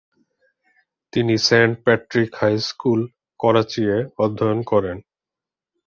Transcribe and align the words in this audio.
তিনি 1.13 1.35
Saint 1.47 1.73
Patrick 1.85 2.29
high 2.39 2.55
school, 2.69 2.99
Karachi 3.39 3.81
এ 3.95 3.99
অধ্যয়ন 4.23 4.59
করেন। 4.71 4.97